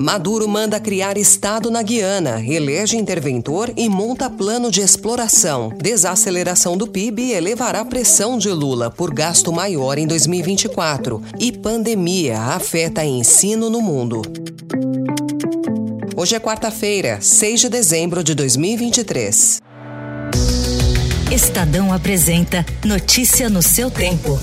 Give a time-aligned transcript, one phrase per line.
[0.00, 5.70] Maduro manda criar Estado na Guiana, elege interventor e monta plano de exploração.
[5.76, 11.22] Desaceleração do PIB elevará pressão de Lula por gasto maior em 2024.
[11.38, 14.22] E pandemia afeta ensino no mundo.
[16.16, 19.60] Hoje é quarta-feira, 6 de dezembro de 2023.
[21.30, 24.38] Estadão apresenta Notícia no seu tempo.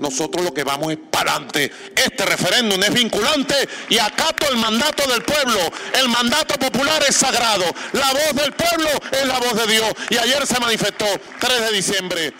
[0.00, 1.70] Nosotros lo que vamos es para adelante.
[1.94, 3.54] Este referéndum es vinculante
[3.88, 5.60] y acato el mandato del pueblo.
[5.98, 7.64] El mandato popular es sagrado.
[7.92, 9.92] La voz del pueblo es la voz de Dios.
[10.10, 11.06] Y ayer se manifestó
[11.38, 12.32] 3 de diciembre.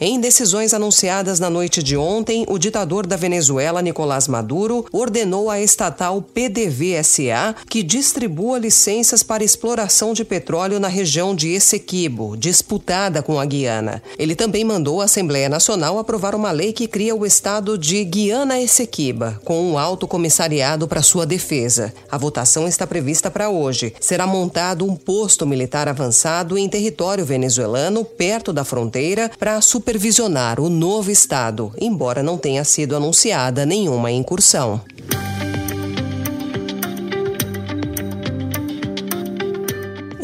[0.00, 5.60] Em decisões anunciadas na noite de ontem, o ditador da Venezuela, Nicolás Maduro, ordenou à
[5.60, 13.38] estatal PDVSA que distribua licenças para exploração de petróleo na região de Essequibo, disputada com
[13.38, 14.02] a Guiana.
[14.18, 19.38] Ele também mandou a Assembleia Nacional aprovar uma lei que cria o estado de Guiana-Essequiba,
[19.44, 21.92] com um alto comissariado para sua defesa.
[22.10, 23.92] A votação está prevista para hoje.
[24.00, 30.60] Será montado um posto militar avançado em território venezuelano, perto da fronteira fronteira para supervisionar
[30.60, 34.80] o novo estado, embora não tenha sido anunciada nenhuma incursão.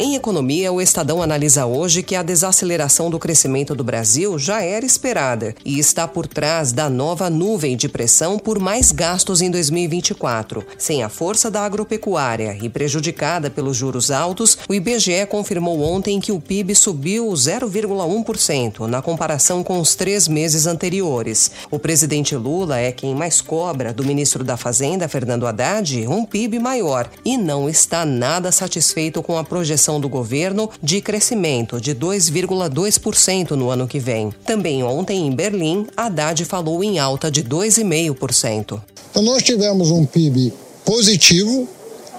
[0.05, 4.85] Em economia, o Estadão analisa hoje que a desaceleração do crescimento do Brasil já era
[4.85, 10.65] esperada e está por trás da nova nuvem de pressão por mais gastos em 2024.
[10.77, 16.33] Sem a força da agropecuária e prejudicada pelos juros altos, o IBGE confirmou ontem que
[16.33, 21.49] o PIB subiu 0,1% na comparação com os três meses anteriores.
[21.71, 26.59] O presidente Lula é quem mais cobra do ministro da Fazenda, Fernando Haddad, um PIB
[26.59, 33.51] maior e não está nada satisfeito com a projeção do governo de crescimento de 2,2%
[33.51, 34.33] no ano que vem.
[34.45, 38.81] Também ontem, em Berlim, Haddad falou em alta de 2,5%.
[39.11, 40.53] Então, nós tivemos um PIB
[40.83, 41.67] positivo,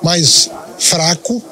[0.02, 1.42] mas fraco,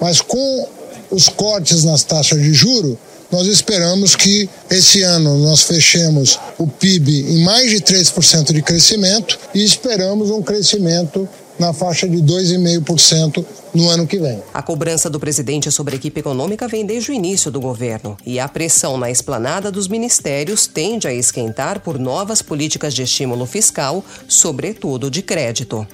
[0.00, 0.68] mas com
[1.10, 2.98] os cortes nas taxas de juro,
[3.30, 9.38] nós esperamos que esse ano nós fechemos o PIB em mais de 3% de crescimento
[9.54, 11.28] e esperamos um crescimento
[11.60, 13.44] na faixa de 2,5%
[13.74, 14.42] no ano que vem.
[14.52, 18.40] A cobrança do presidente sobre a equipe econômica vem desde o início do governo e
[18.40, 24.02] a pressão na esplanada dos ministérios tende a esquentar por novas políticas de estímulo fiscal,
[24.26, 25.86] sobretudo de crédito.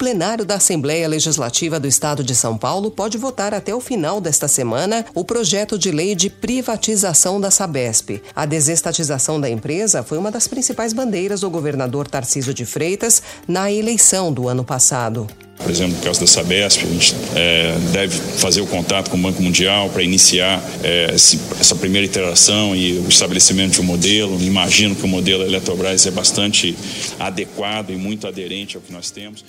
[0.00, 4.48] Plenário da Assembleia Legislativa do Estado de São Paulo pode votar até o final desta
[4.48, 8.22] semana o projeto de lei de privatização da Sabesp.
[8.34, 13.70] A desestatização da empresa foi uma das principais bandeiras do governador Tarciso de Freitas na
[13.70, 15.26] eleição do ano passado.
[15.58, 19.20] Por exemplo, no caso da Sabesp, a gente é, deve fazer o contato com o
[19.20, 24.40] Banco Mundial para iniciar é, esse, essa primeira iteração e o estabelecimento de um modelo.
[24.40, 26.74] Imagino que o modelo Eletrobras é bastante
[27.18, 29.44] adequado e muito aderente ao que nós temos.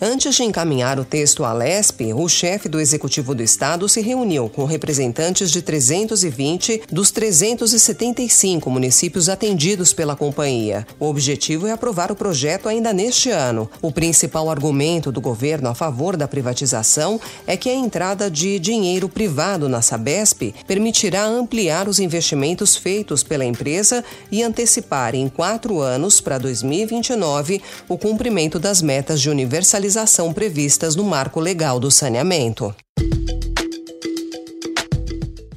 [0.00, 4.48] Antes de encaminhar o texto à LESP, o chefe do Executivo do Estado se reuniu
[4.48, 10.86] com representantes de 320 dos 375 municípios atendidos pela companhia.
[11.00, 13.68] O objetivo é aprovar o projeto ainda neste ano.
[13.82, 19.08] O principal argumento do governo a favor da privatização é que a entrada de dinheiro
[19.08, 26.20] privado na Sabesp permitirá ampliar os investimentos feitos pela empresa e antecipar em quatro anos,
[26.20, 32.74] para 2029, o cumprimento das metas de universalização fiscalização previstas no marco legal do saneamento.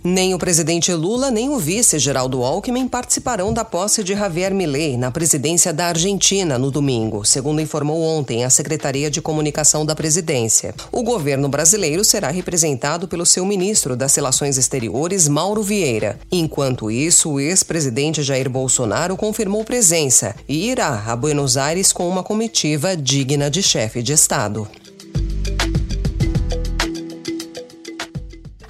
[0.04, 4.98] Nem o presidente Lula nem o vice Geraldo Alckmin participarão da posse de Javier Milei
[4.98, 10.74] na presidência da Argentina no domingo, segundo informou ontem a Secretaria de Comunicação da Presidência.
[10.92, 16.20] O governo brasileiro será representado pelo seu ministro das Relações Exteriores, Mauro Vieira.
[16.32, 22.24] Enquanto isso, o ex-presidente Jair Bolsonaro confirmou presença e irá a Buenos Aires com uma
[22.24, 24.68] comitiva digna de chefe de Estado.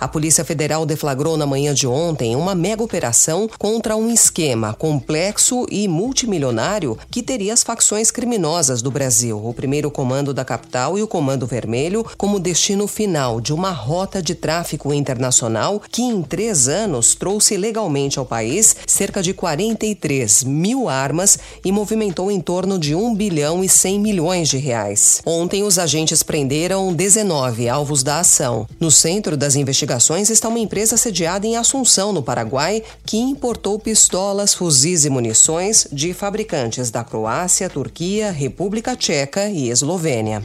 [0.01, 5.68] A Polícia Federal deflagrou na manhã de ontem uma mega operação contra um esquema complexo
[5.69, 11.03] e multimilionário que teria as facções criminosas do Brasil, o primeiro comando da capital e
[11.03, 16.68] o Comando Vermelho, como destino final de uma rota de tráfico internacional que, em três
[16.68, 22.95] anos, trouxe legalmente ao país cerca de 43 mil armas e movimentou em torno de
[22.95, 25.21] 1 bilhão e 100 milhões de reais.
[25.24, 28.68] Ontem, os agentes prenderam 19 alvos da ação.
[28.80, 29.90] No centro das investigações
[30.29, 36.13] está uma empresa sediada em Assunção, no Paraguai, que importou pistolas, fuzis e munições de
[36.13, 40.43] fabricantes da Croácia, Turquia, República Tcheca e Eslovênia.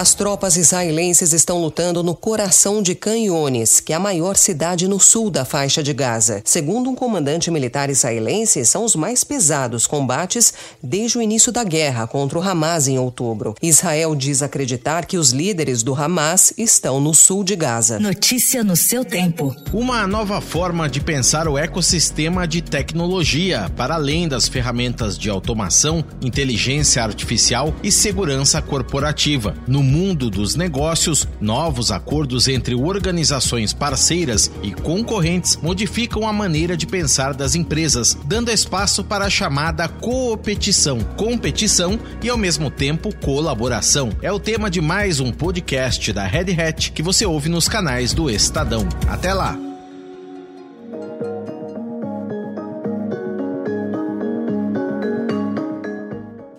[0.00, 4.98] As tropas israelenses estão lutando no coração de Canyones, que é a maior cidade no
[4.98, 6.40] sul da faixa de Gaza.
[6.42, 12.06] Segundo um comandante militar israelense, são os mais pesados combates desde o início da guerra
[12.06, 13.54] contra o Hamas em outubro.
[13.60, 18.00] Israel diz acreditar que os líderes do Hamas estão no sul de Gaza.
[18.00, 19.54] Notícia no seu tempo.
[19.70, 26.02] Uma nova forma de pensar o ecossistema de tecnologia, para além das ferramentas de automação,
[26.22, 29.54] inteligência artificial e segurança corporativa.
[29.68, 36.76] No no mundo dos negócios, novos acordos entre organizações parceiras e concorrentes modificam a maneira
[36.76, 43.14] de pensar das empresas, dando espaço para a chamada coopetição, competição e ao mesmo tempo
[43.16, 44.10] colaboração.
[44.22, 48.12] É o tema de mais um podcast da Red Hat que você ouve nos canais
[48.12, 48.88] do Estadão.
[49.08, 49.69] Até lá!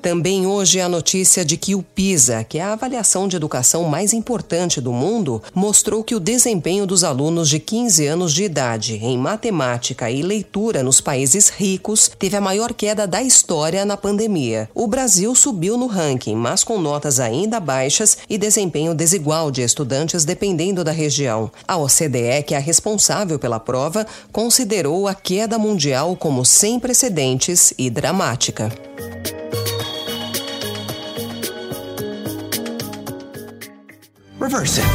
[0.02, 4.14] Também hoje a notícia de que o PISA, que é a avaliação de educação mais
[4.14, 9.16] importante do mundo, mostrou que o desempenho dos alunos de 15 anos de idade em
[9.16, 14.68] matemática e leitura nos países ricos teve a maior queda da história na pandemia.
[14.74, 20.26] O Brasil subiu no ranking, mas com notas ainda baixas e desempenho desigual de estudantes
[20.26, 21.52] dependendo da região.
[21.68, 27.72] A OCDE, que é a responsável pela prova, considerou a queda mundial como sem precedentes
[27.78, 28.72] e dramática.
[34.42, 34.86] Reverse it.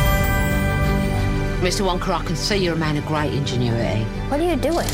[1.62, 1.87] Mr.
[1.87, 4.02] Wonker, I can see you're a man of great ingenuity.
[4.28, 4.88] What are you doing?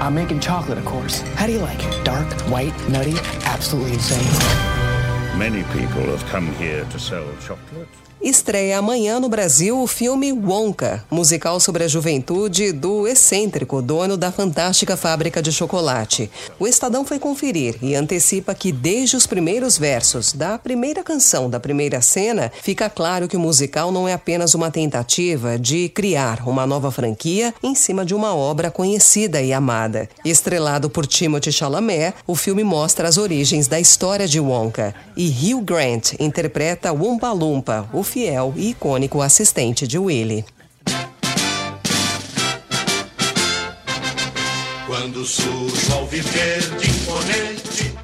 [0.00, 1.18] I'm making chocolate, of course.
[1.34, 2.04] How do you like it?
[2.04, 3.16] Dark, white, nutty,
[3.46, 4.69] absolutely insane.
[5.38, 7.88] Many people have come here to sell chocolate.
[8.22, 14.30] Estreia amanhã no Brasil o filme Wonka, musical sobre a juventude do excêntrico dono da
[14.30, 16.30] fantástica fábrica de chocolate.
[16.58, 21.58] O Estadão foi conferir e antecipa que desde os primeiros versos da primeira canção da
[21.58, 26.66] primeira cena, fica claro que o musical não é apenas uma tentativa de criar uma
[26.66, 30.10] nova franquia em cima de uma obra conhecida e amada.
[30.26, 35.62] Estrelado por Timothy Chalamet, o filme mostra as origens da história de Wonka e Hugh
[35.62, 40.46] Grant interpreta Wumpa Lumpa, o fiel e icônico assistente de Willie.
[44.86, 47.99] Quando surge ao viver de imponente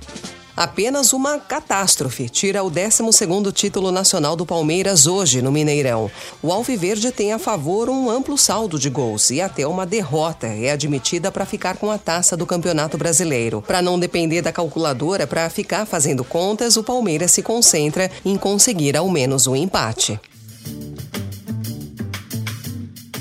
[0.56, 6.11] Apenas uma catástrofe tira o 12º título nacional do Palmeiras hoje no Mineirão.
[6.43, 10.70] O Alviverde tem a favor um amplo saldo de gols e até uma derrota é
[10.70, 13.61] admitida para ficar com a taça do Campeonato Brasileiro.
[13.61, 18.97] Para não depender da calculadora para ficar fazendo contas, o Palmeiras se concentra em conseguir
[18.97, 20.19] ao menos um empate.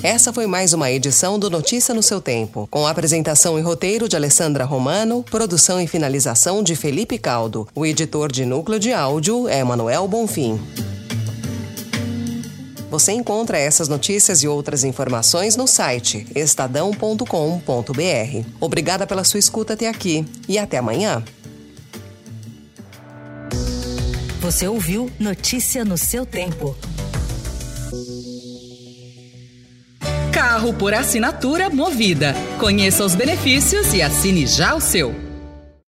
[0.05, 4.15] Essa foi mais uma edição do Notícia no seu tempo, com apresentação e roteiro de
[4.15, 7.67] Alessandra Romano, produção e finalização de Felipe Caldo.
[7.73, 10.61] O editor de núcleo de áudio é Manuel Bonfim.
[12.91, 17.25] Você encontra essas notícias e outras informações no site estadão.com.br.
[18.61, 21.23] Obrigada pela sua escuta até aqui e até amanhã.
[24.39, 26.75] Você ouviu Notícia no seu tempo.
[30.35, 32.35] Carro por assinatura movida.
[32.59, 35.24] Conheça os benefícios e assine já o seu.